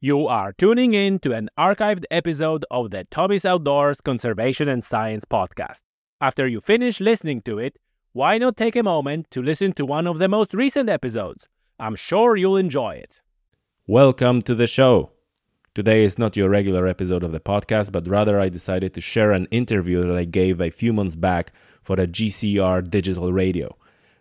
[0.00, 5.24] You are tuning in to an archived episode of the Tommy's Outdoors Conservation and Science
[5.24, 5.80] podcast.
[6.20, 7.80] After you finish listening to it,
[8.12, 11.48] why not take a moment to listen to one of the most recent episodes?
[11.80, 13.20] I'm sure you'll enjoy it.
[13.88, 15.10] Welcome to the show.
[15.74, 19.32] Today is not your regular episode of the podcast, but rather I decided to share
[19.32, 21.52] an interview that I gave a few months back
[21.82, 23.76] for the GCR digital radio.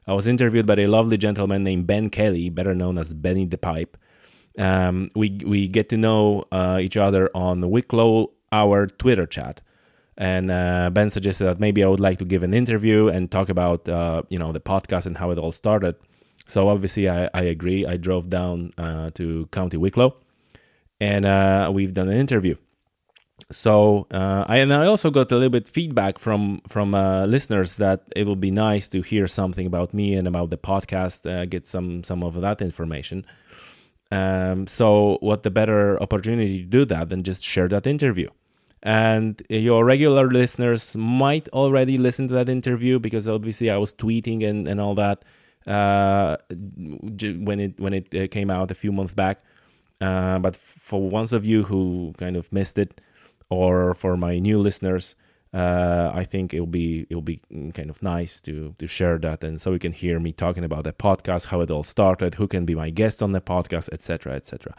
[0.07, 3.59] I was interviewed by a lovely gentleman named Ben Kelly, better known as Benny the
[3.59, 3.95] Pipe
[4.57, 9.61] um, we we get to know uh, each other on the Wicklow Hour Twitter chat,
[10.17, 13.49] and uh, Ben suggested that maybe I would like to give an interview and talk
[13.49, 15.95] about uh, you know the podcast and how it all started.
[16.47, 17.85] So obviously I, I agree.
[17.85, 20.15] I drove down uh, to County Wicklow,
[20.99, 22.55] and uh, we've done an interview.
[23.51, 28.01] So uh, I and I also got a little bit feedback from from listeners that
[28.15, 32.03] it would be nice to hear something about me and about the podcast, get some
[32.03, 33.23] some of that information.
[34.11, 38.29] Um, so, what the better opportunity to do that than just share that interview?
[38.83, 44.47] And your regular listeners might already listen to that interview because obviously I was tweeting
[44.47, 45.25] and, and all that
[45.65, 49.43] uh, when it when it uh, came out a few months back.
[49.99, 53.01] Uh, but for ones of you who kind of missed it,
[53.49, 55.15] or for my new listeners,
[55.53, 57.41] uh, I think it'll be it'll be
[57.73, 60.83] kind of nice to to share that, and so you can hear me talking about
[60.83, 64.33] the podcast, how it all started, who can be my guest on the podcast, etc.,
[64.33, 64.75] etc.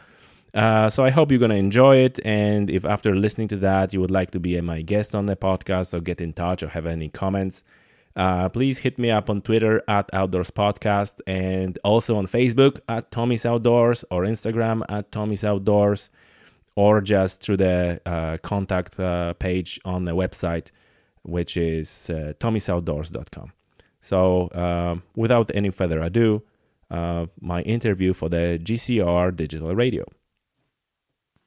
[0.55, 4.01] Uh, so I hope you're gonna enjoy it, and if after listening to that you
[4.01, 6.87] would like to be my guest on the podcast, or get in touch, or have
[6.87, 7.65] any comments,
[8.15, 13.11] uh, please hit me up on Twitter at Outdoors Podcast, and also on Facebook at
[13.11, 16.11] Tommy's Outdoors or Instagram at Tommy's Outdoors
[16.79, 20.71] or just through the uh, contact uh, page on the website,
[21.23, 23.53] which is uh, tommysoutdoors.com.
[24.01, 26.45] So, um, without any further ado,
[26.89, 30.05] uh, my interview for the GCR Digital Radio.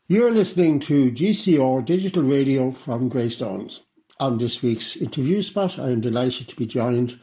[0.09, 3.80] You're listening to GCR Digital Radio from Greystones.
[4.20, 7.18] On this week's interview spot, I am delighted to be joined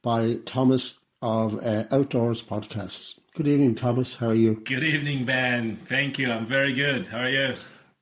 [0.00, 3.19] by Thomas of uh, Outdoors Podcasts.
[3.36, 4.16] Good evening, Thomas.
[4.16, 4.56] How are you?
[4.64, 5.76] Good evening, Ben.
[5.76, 6.32] Thank you.
[6.32, 7.06] I'm very good.
[7.06, 7.54] How are you?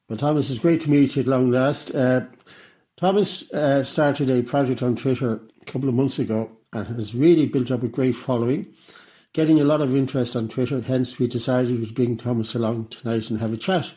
[0.08, 1.94] Well, Thomas, it's great to meet you at long last.
[1.94, 2.22] Uh,
[2.96, 7.44] Thomas uh, started a project on Twitter a couple of months ago and has really
[7.44, 8.68] built up a great following,
[9.34, 10.80] getting a lot of interest on Twitter.
[10.80, 13.92] Hence, we decided to bring Thomas along tonight and have a chat.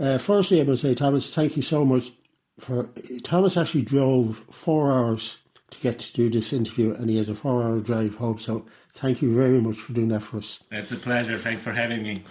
[0.00, 2.10] Uh, firstly, I must say, Thomas, thank you so much
[2.58, 2.90] for.
[3.22, 5.36] Thomas actually drove four hours
[5.72, 8.38] to get to do this interview, and he has a four-hour drive home.
[8.38, 10.62] So Thank you very much for doing that for us.
[10.70, 11.38] It's a pleasure.
[11.38, 12.22] Thanks for having me.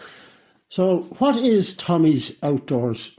[0.70, 3.12] So, what is Tommy's Outdoors?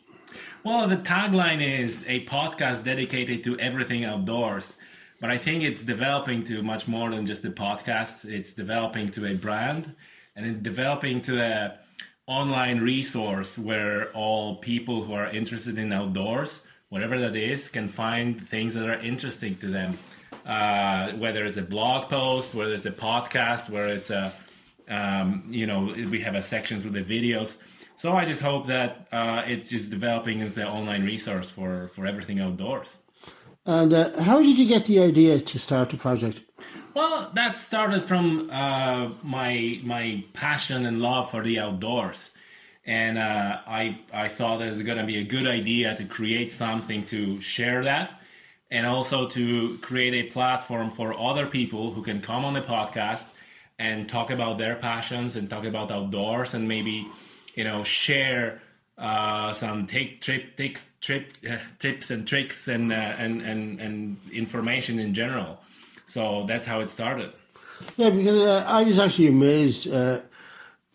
[0.64, 4.76] Well, the tagline is a podcast dedicated to everything outdoors.
[5.20, 8.24] But I think it's developing to much more than just a podcast.
[8.24, 9.94] It's developing to a brand
[10.34, 11.78] and it's developing to a
[12.26, 18.26] online resource where all people who are interested in outdoors, whatever that is, can find
[18.54, 19.98] things that are interesting to them
[20.46, 24.32] uh, whether it's a blog post, whether it's a podcast, whether it's a,
[24.88, 27.56] um, you know, we have a sections with the videos.
[27.96, 32.06] So I just hope that uh, it's just developing into the online resource for, for
[32.06, 32.96] everything outdoors.
[33.64, 36.40] And uh, how did you get the idea to start the project?
[36.94, 42.30] Well, that started from uh, my my passion and love for the outdoors,
[42.84, 46.52] and uh, I I thought it was going to be a good idea to create
[46.52, 48.20] something to share that
[48.70, 53.24] and also to create a platform for other people who can come on the podcast
[53.78, 57.06] and talk about their passions and talk about outdoors and maybe
[57.54, 58.60] you know share
[58.98, 64.16] uh, some take trip tips trip uh, tips and tricks and, uh, and and and
[64.32, 65.60] information in general.
[66.06, 67.32] So that's how it started.
[67.96, 69.86] Yeah, because uh, I was actually amazed.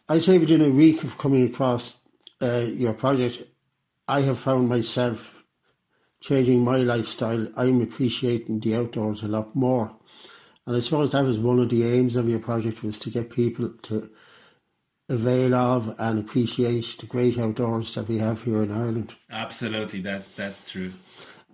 [0.09, 1.95] I'd say within a week of coming across
[2.41, 3.43] uh, your project,
[4.07, 5.43] I have found myself
[6.19, 9.95] changing my lifestyle, I'm appreciating the outdoors a lot more.
[10.65, 13.29] And I suppose that was one of the aims of your project was to get
[13.29, 14.09] people to
[15.09, 19.15] avail of and appreciate the great outdoors that we have here in Ireland.
[19.29, 20.91] Absolutely, that's that's true.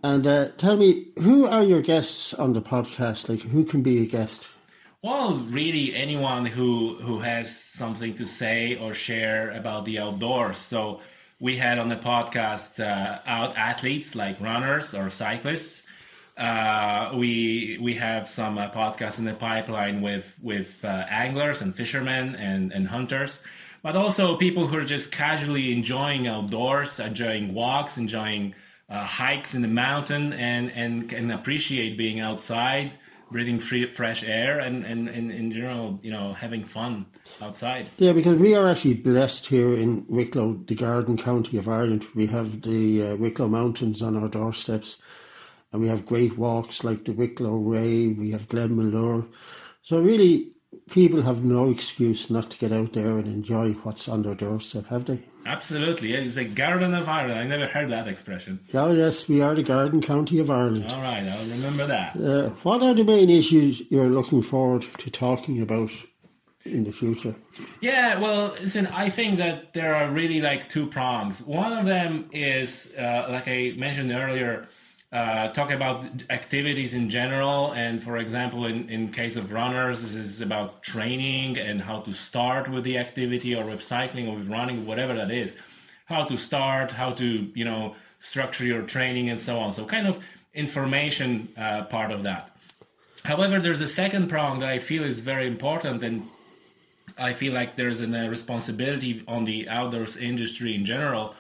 [0.04, 3.30] And uh, tell me, who are your guests on the podcast?
[3.30, 4.50] Like, who can be a guest?
[5.04, 10.58] Well, really, anyone who who has something to say or share about the outdoors.
[10.58, 11.02] So
[11.42, 15.86] we had on the podcast uh, out athletes like runners or cyclists.
[16.38, 21.76] Uh, we we have some uh, podcasts in the pipeline with with uh, anglers and
[21.76, 23.42] fishermen and, and hunters,
[23.82, 28.56] but also people who are just casually enjoying outdoors, enjoying walks, enjoying
[28.90, 32.94] uh, hikes in the mountain, and and can appreciate being outside
[33.34, 37.06] breathing free, fresh air, and, and, and in general, you know, having fun
[37.42, 37.88] outside.
[37.98, 42.06] Yeah, because we are actually blessed here in Wicklow, the Garden County of Ireland.
[42.16, 44.96] We have the uh, Wicklow Mountains on our doorsteps,
[45.74, 48.08] and we have great walks like the Wicklow Way.
[48.08, 49.28] We have Glenmalure.
[49.82, 50.53] So really,
[50.90, 54.88] people have no excuse not to get out there and enjoy what's on their doorstep,
[54.88, 55.20] have they?
[55.46, 56.14] Absolutely.
[56.14, 57.40] It's a garden of Ireland.
[57.40, 58.60] I never heard that expression.
[58.74, 60.86] Oh, yes, we are the Garden County of Ireland.
[60.88, 62.16] All right, I'll remember that.
[62.16, 65.92] Uh, what are the main issues you're looking forward to talking about
[66.66, 67.36] in the future?
[67.82, 71.42] Yeah, well, listen, I think that there are really like two prongs.
[71.44, 74.70] One of them is, uh, like I mentioned earlier,
[75.14, 77.72] uh, talk about activities in general.
[77.74, 82.14] And for example, in, in case of runners, this is about training and how to
[82.14, 85.54] start with the activity or with cycling or with running, whatever that is.
[86.06, 89.72] How to start, how to, you know, structure your training and so on.
[89.72, 90.24] So kind of
[90.56, 92.50] information uh, part of that.
[93.24, 96.24] However, there's a second prong that I feel is very important and
[97.20, 101.36] I feel like there's a responsibility on the outdoors industry in general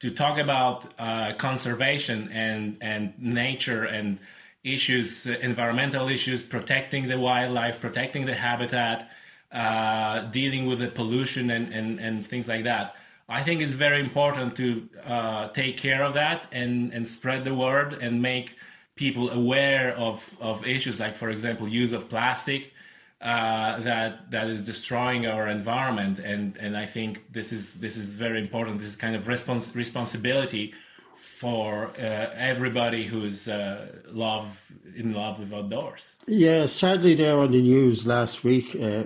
[0.00, 4.18] to talk about uh, conservation and and nature and
[4.64, 9.10] issues, environmental issues, protecting the wildlife, protecting the habitat,
[9.52, 12.96] uh, dealing with the pollution and, and, and things like that.
[13.28, 17.54] I think it's very important to uh, take care of that and, and spread the
[17.54, 18.56] word and make
[18.94, 22.72] people aware of, of issues like, for example, use of plastic
[23.20, 28.12] uh, that that is destroying our environment, and and I think this is this is
[28.14, 28.78] very important.
[28.78, 30.74] This is kind of respons- responsibility
[31.14, 36.06] for uh, everybody who's uh, love in love with outdoors.
[36.28, 39.04] Yeah, sadly, there on the news last week, uh,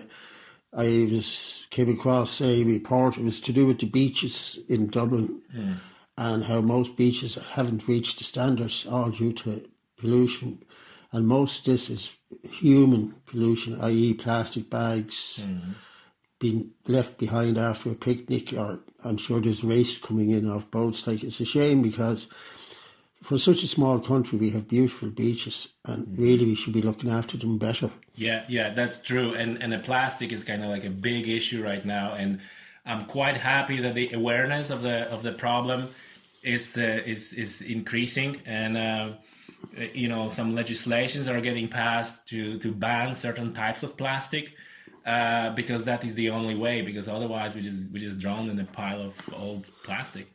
[0.75, 3.17] I was came across a report.
[3.17, 5.77] It was to do with the beaches in Dublin mm.
[6.19, 9.67] and how most beaches haven't reached the standards, all due to
[9.97, 10.63] pollution,
[11.13, 12.11] and most of this is
[12.43, 15.73] human pollution, i.e., plastic bags mm-hmm.
[16.39, 21.07] being left behind after a picnic, or I'm sure there's waste coming in off boats.
[21.07, 22.29] Like it's a shame because
[23.23, 26.23] for such a small country, we have beautiful beaches, and mm-hmm.
[26.23, 27.91] really we should be looking after them better.
[28.15, 29.35] Yeah, yeah, that's true.
[29.35, 32.41] And and the plastic is kind of like a big issue right now, and
[32.87, 35.89] I'm quite happy that the awareness of the of the problem
[36.43, 38.79] is uh, is is increasing and.
[38.79, 39.13] Uh, uh,
[39.95, 44.55] you know some legislations are getting passed to to ban certain types of plastic
[45.07, 48.59] uh, because that is the only way because otherwise we just we just drown in
[48.59, 50.27] a pile of old plastic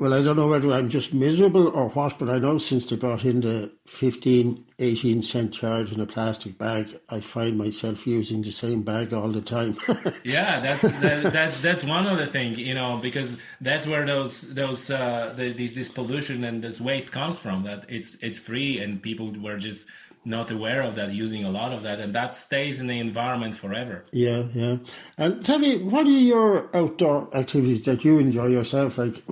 [0.00, 2.96] well, I don't know whether I'm just miserable or what, but I know since they
[2.96, 8.40] brought in the 15, 18 cent charge in a plastic bag, I find myself using
[8.40, 9.76] the same bag all the time.
[10.24, 14.54] yeah, that's that, that's that's one of the things, you know, because that's where those
[14.54, 17.64] those uh, the, this this pollution and this waste comes from.
[17.64, 19.86] That it's it's free and people were just
[20.24, 23.54] not aware of that, using a lot of that, and that stays in the environment
[23.54, 24.02] forever.
[24.12, 24.76] Yeah, yeah.
[25.16, 28.98] And tell me, what are your outdoor activities that you enjoy yourself?
[28.98, 29.22] Like,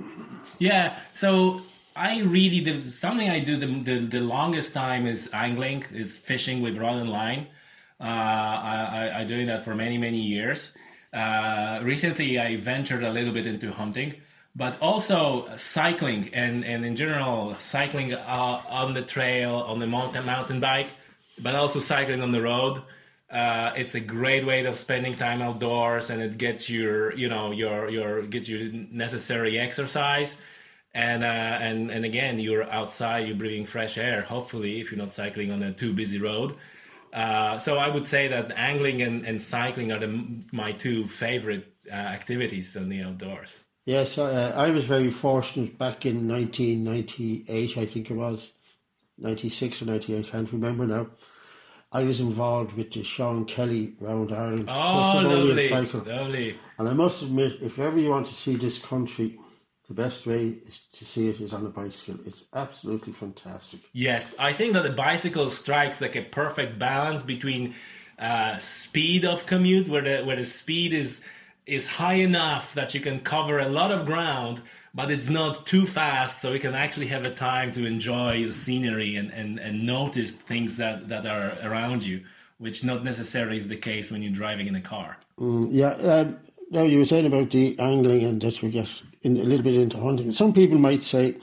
[0.59, 1.61] yeah, so
[1.95, 6.61] I really the something I do the, the, the longest time is angling, is fishing
[6.61, 7.47] with rod and line.
[7.99, 10.71] Uh, I, I, I doing that for many many years.
[11.11, 14.13] Uh, recently, I ventured a little bit into hunting,
[14.55, 20.25] but also cycling and, and in general cycling uh, on the trail on the mountain
[20.25, 20.87] mountain bike,
[21.41, 22.81] but also cycling on the road.
[23.31, 27.51] Uh, it's a great way of spending time outdoors, and it gets your, you know,
[27.51, 30.35] your your gets you necessary exercise,
[30.93, 34.23] and uh, and and again, you're outside, you're breathing fresh air.
[34.23, 36.55] Hopefully, if you're not cycling on a too busy road.
[37.11, 41.73] Uh, so I would say that angling and, and cycling are the, my two favorite
[41.89, 43.63] uh, activities in the outdoors.
[43.85, 48.51] Yes, uh, I was very fortunate back in 1998, I think it was,
[49.17, 51.07] 96 or 98, I can't remember now
[51.91, 56.01] I was involved with the Sean Kelly Round Ireland oh, lovely, cycle.
[56.01, 56.55] Lovely.
[56.77, 59.35] And I must admit, if ever you want to see this country,
[59.87, 62.19] the best way is to see it is on a bicycle.
[62.25, 63.79] It's absolutely fantastic.
[63.91, 67.73] Yes, I think that the bicycle strikes like a perfect balance between
[68.19, 71.23] uh, speed of commute, where the where the speed is
[71.65, 74.61] is high enough that you can cover a lot of ground,
[74.93, 78.51] but it's not too fast so you can actually have a time to enjoy the
[78.51, 82.23] scenery and, and, and notice things that, that are around you
[82.57, 85.17] which not necessarily is the case when you're driving in a car.
[85.37, 86.37] Mm, yeah um,
[86.71, 88.89] now you were saying about the angling and that we get
[89.21, 90.31] in, a little bit into hunting.
[90.31, 91.37] Some people might say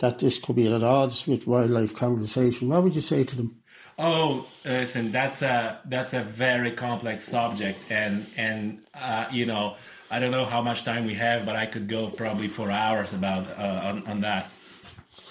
[0.00, 3.56] that this could be at odds with wildlife conservation what would you say to them?
[3.96, 9.76] Oh, listen, that's a that's a very complex subject, and and uh, you know
[10.14, 13.12] I don't know how much time we have, but I could go probably for hours
[13.12, 14.48] about uh, on, on that.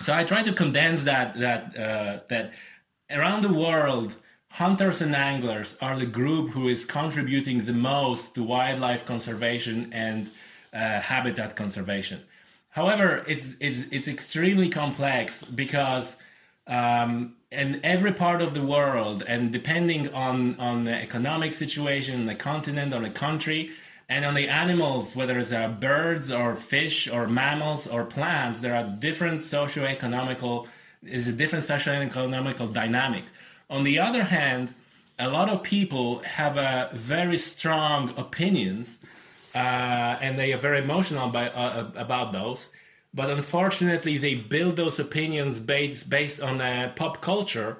[0.01, 2.51] So I try to condense that that uh, that
[3.09, 4.13] around the world,
[4.51, 10.29] hunters and anglers are the group who is contributing the most to wildlife conservation and
[10.73, 12.19] uh, habitat conservation.
[12.71, 16.17] However, it's it's it's extremely complex because
[16.67, 22.35] um, in every part of the world, and depending on on the economic situation, the
[22.35, 23.71] continent, or the country,
[24.09, 28.75] and on the animals, whether it's uh, birds or fish or mammals or plants, there
[28.75, 30.67] are different socio-economical
[31.05, 33.25] is a different socio-economical dynamic.
[33.69, 34.73] On the other hand,
[35.19, 38.99] a lot of people have a very strong opinions,
[39.53, 39.57] uh,
[40.21, 42.69] and they are very emotional by, uh, about those.
[43.13, 47.77] But unfortunately, they build those opinions based based on uh, pop culture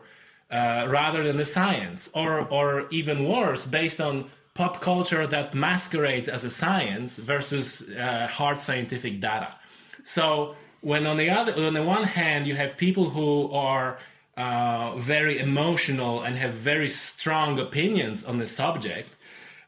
[0.52, 6.30] uh, rather than the science, or or even worse, based on pop culture that masquerades
[6.30, 9.56] as a science versus uh, hard scientific data.
[10.04, 13.98] So when on the other, on the one hand, you have people who are
[14.38, 19.10] uh, very emotional and have very strong opinions on the subject.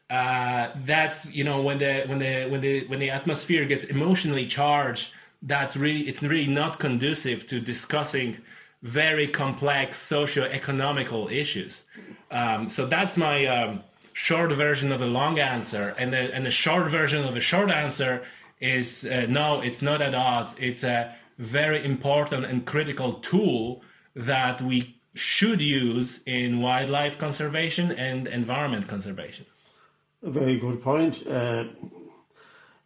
[0.08, 4.46] Uh, that's you know when the when the when the when the atmosphere gets emotionally
[4.46, 5.12] charged,
[5.42, 8.36] that's really it's really not conducive to discussing
[8.82, 11.82] very complex socio-economical issues.
[12.30, 13.82] Um, so that's my um,
[14.16, 17.70] short version of a long answer, and the and the short version of a short
[17.70, 18.24] answer
[18.60, 20.54] is uh, no, it's not at odds.
[20.58, 23.82] It's a very important and critical tool
[24.14, 29.44] that we should use in wildlife conservation and environment conservation.
[30.22, 31.22] A very good point.
[31.26, 31.64] Uh,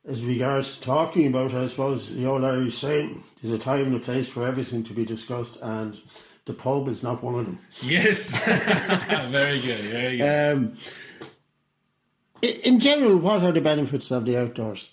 [0.09, 3.95] as regards to talking about, I suppose the old Irish saying, "There's a time and
[3.95, 6.01] a place for everything to be discussed," and
[6.47, 7.61] the pub is not one of them.
[7.83, 8.37] Yes,
[9.39, 10.57] very good, very good.
[10.57, 10.77] Um,
[12.43, 14.91] in general, what are the benefits of the outdoors?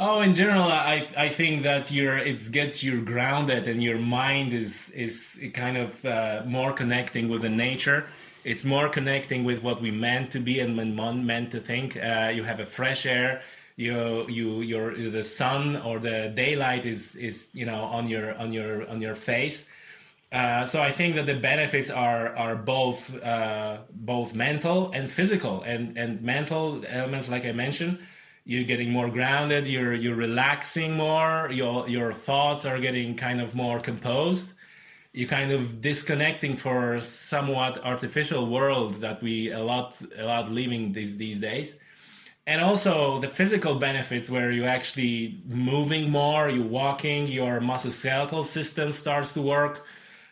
[0.00, 4.52] Oh, in general, I I think that your it gets you grounded and your mind
[4.52, 8.04] is is kind of uh, more connecting with the nature.
[8.44, 11.96] It's more connecting with what we meant to be and meant to think.
[11.96, 13.42] Uh, you have a fresh air.
[13.74, 18.52] You you your the sun or the daylight is is you know on your on
[18.52, 19.66] your on your face.
[20.30, 25.62] Uh, so I think that the benefits are are both uh, both mental and physical,
[25.62, 27.98] and and mental elements, like I mentioned,
[28.44, 33.54] you're getting more grounded, you're you're relaxing more, your your thoughts are getting kind of
[33.54, 34.52] more composed.
[35.14, 40.92] You're kind of disconnecting for somewhat artificial world that we a lot a lot living
[40.92, 41.78] these these days.
[42.46, 48.92] And also the physical benefits where you're actually moving more, you're walking, your musculoskeletal system
[48.92, 49.84] starts to work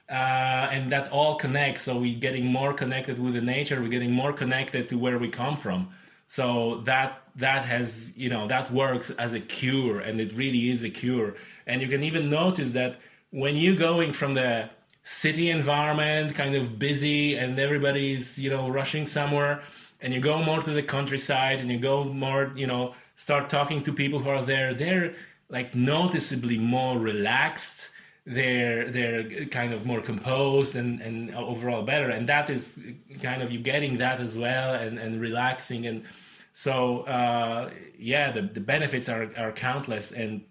[0.09, 0.13] uh,
[0.71, 1.83] and that all connects.
[1.83, 3.81] So we're getting more connected with the nature.
[3.81, 5.89] We're getting more connected to where we come from.
[6.27, 10.83] So that that has you know that works as a cure, and it really is
[10.85, 11.35] a cure.
[11.67, 12.99] And you can even notice that
[13.31, 14.71] when you're going from the
[15.03, 19.63] city environment, kind of busy, and everybody's you know rushing somewhere,
[20.01, 23.83] and you go more to the countryside, and you go more you know start talking
[23.85, 24.75] to people who are there.
[24.75, 25.15] They're
[25.49, 27.91] like noticeably more relaxed
[28.27, 32.11] they're they're kind of more composed and, and overall better.
[32.11, 32.79] And that is
[33.23, 35.87] kind of you getting that as well and, and relaxing.
[35.87, 36.05] And
[36.53, 40.11] so uh, yeah the, the benefits are, are countless.
[40.11, 40.43] And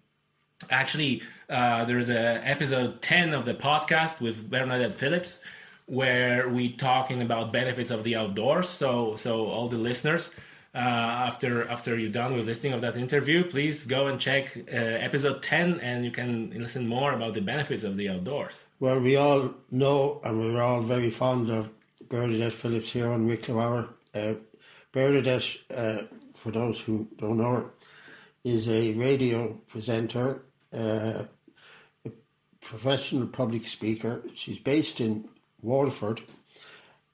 [0.70, 5.42] actually uh, there's a episode 10 of the podcast with bernadette phillips
[5.86, 8.70] where we talking about benefits of the outdoors.
[8.70, 10.34] So so all the listeners
[10.76, 14.76] uh, after after you're done with listening of that interview, please go and check uh,
[14.76, 18.68] episode 10 and you can listen more about the benefits of the outdoors.
[18.82, 21.70] Well, we all know and we're all very fond of
[22.10, 23.90] Bernadette Phillips here on Wicklow Hour.
[24.14, 24.34] Uh,
[24.92, 26.04] Bernadette, uh,
[26.34, 27.66] for those who don't know her,
[28.44, 31.24] is a radio presenter, uh,
[32.06, 32.12] a
[32.60, 34.24] professional public speaker.
[34.34, 35.30] She's based in
[35.62, 36.22] Waterford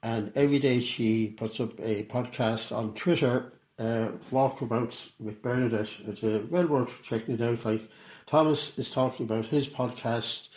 [0.04, 5.90] and every day she puts up a podcast on Twitter, uh, walkabouts with Bernadette.
[6.08, 7.64] It's uh, well worth checking it out.
[7.66, 7.90] Like
[8.26, 10.50] Thomas is talking about his podcast,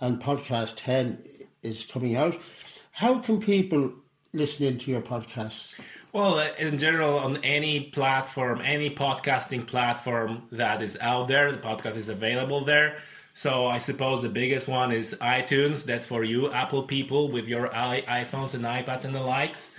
[0.00, 1.22] and podcast ten
[1.62, 2.36] is coming out.
[2.92, 3.92] How can people
[4.32, 5.78] listen into your podcast?
[6.12, 11.58] Well, uh, in general, on any platform, any podcasting platform that is out there, the
[11.58, 12.98] podcast is available there.
[13.38, 15.84] So I suppose the biggest one is iTunes.
[15.84, 19.70] That's for you Apple people with your iPhones and iPads and the likes.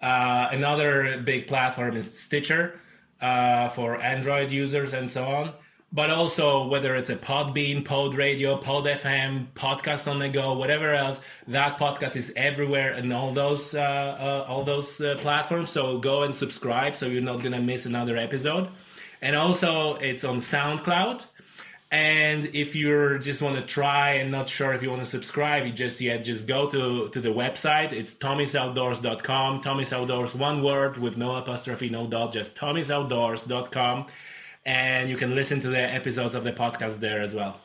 [0.00, 2.78] Uh, another big platform is Stitcher
[3.20, 5.52] uh, for Android users and so on.
[5.92, 10.94] But also whether it's a Podbean, Pod Radio, Pod FM, Podcast on the Go, whatever
[10.94, 15.70] else, that podcast is everywhere in all those uh, uh all those uh, platforms.
[15.70, 18.68] So go and subscribe so you're not gonna miss another episode.
[19.20, 21.24] And also it's on SoundCloud
[21.92, 25.66] And if you just want to try and not sure if you want to subscribe,
[25.66, 27.92] you just yeah, just go to, to the website.
[27.92, 29.60] It's tommysoutdoors.com.
[29.62, 34.06] Tommy's Outdoors, one word with no apostrophe, no dot, just tommysoutdoors.com.
[34.64, 37.58] And you can listen to the episodes of the podcast there as well.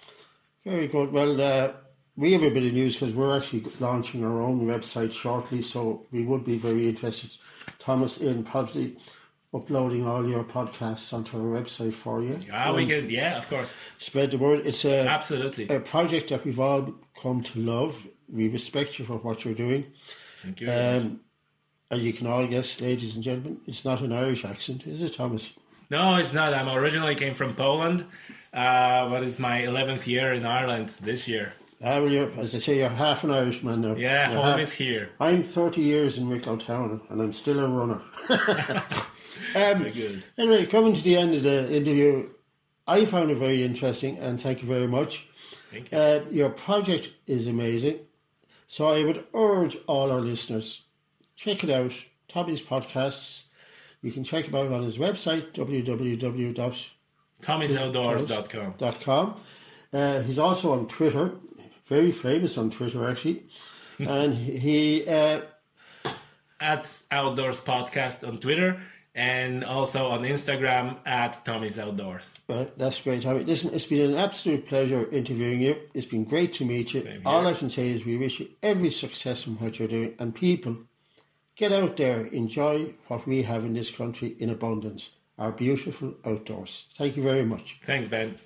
[0.66, 1.12] Very good.
[1.12, 1.74] Well, uh,
[2.18, 6.08] we have a bit of news because we're actually launching our own website shortly, so
[6.12, 7.30] we would be very interested,
[7.78, 8.98] Thomas, in probably
[9.56, 12.38] uploading all your podcasts onto our website for you.
[12.52, 13.74] Ah, we can, yeah, of course.
[13.98, 14.62] Spread the word.
[14.66, 15.68] It's a Absolutely.
[15.70, 18.06] a project that we've all come to love.
[18.32, 19.86] We respect you for what you're doing.
[20.44, 20.72] Thank you.
[20.72, 21.22] Um,
[21.92, 25.14] as you can all guess, ladies and gentlemen, it's not an Irish accent, is it,
[25.16, 25.54] Thomas?
[25.90, 26.54] no, it's not.
[26.54, 28.04] I'm originally came from Poland,
[28.54, 31.54] uh, but it's my 11th year in Ireland this year.
[31.84, 33.96] Ah, well, you're, as I say, you're half an Irishman now.
[33.96, 35.10] Yeah, You're home half- is here.
[35.20, 38.02] I'm 30 years in Wicklow Town and I'm still a runner.
[39.56, 40.24] um, good.
[40.38, 42.30] anyway, coming to the end of the interview,
[42.88, 45.28] I found it very interesting and thank you very much.
[45.72, 45.98] Thank you.
[45.98, 48.00] Uh, your project is amazing.
[48.68, 50.84] So I would urge all our listeners,
[51.36, 51.94] check it out.
[52.28, 53.44] Tommy's podcasts.
[54.02, 56.74] You can check him out on his website, www.com.
[57.42, 59.42] Tommy'sOutdoors.com.
[59.94, 61.32] Uh, he's also on Twitter,
[61.86, 63.44] very famous on Twitter actually.
[64.00, 65.42] and he uh,
[66.60, 68.82] At Outdoors Podcast on Twitter
[69.16, 72.42] and also on Instagram at Tommy's Outdoors.
[72.50, 73.46] Uh, that's great, Tommy.
[73.46, 75.78] Listen, it's been an absolute pleasure interviewing you.
[75.94, 77.22] It's been great to meet you.
[77.26, 80.16] All I can say is we wish you every success in what you're doing.
[80.20, 80.76] And people,
[81.56, 86.86] get out there, enjoy what we have in this country in abundance our beautiful outdoors.
[86.96, 87.80] Thank you very much.
[87.84, 88.40] Thanks, Ben.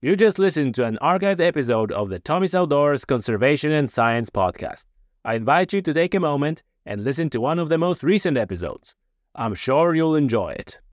[0.00, 4.86] You just listened to an archived episode of the Tommy's Outdoors Conservation and Science podcast.
[5.24, 8.36] I invite you to take a moment and listen to one of the most recent
[8.36, 8.96] episodes.
[9.36, 10.80] I'm sure you'll enjoy it.